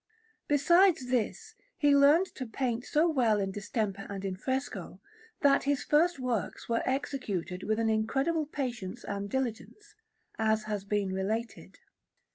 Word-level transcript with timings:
Besides 0.47 1.11
this, 1.11 1.53
he 1.77 1.95
learnt 1.95 2.33
to 2.33 2.47
paint 2.47 2.85
so 2.85 3.07
well 3.07 3.39
in 3.39 3.51
distemper 3.51 4.07
and 4.09 4.25
in 4.25 4.35
fresco, 4.35 4.99
that 5.41 5.65
his 5.65 5.83
first 5.83 6.17
works 6.17 6.67
were 6.67 6.81
executed 6.85 7.61
with 7.61 7.77
an 7.77 7.87
incredible 7.87 8.47
patience 8.47 9.03
and 9.03 9.29
diligence, 9.29 9.93
as 10.39 10.63
has 10.63 10.85
been 10.85 11.13
related. 11.13 11.77